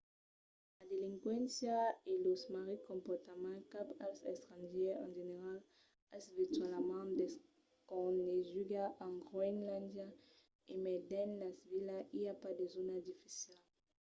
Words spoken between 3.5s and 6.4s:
cap als estrangièrs en general es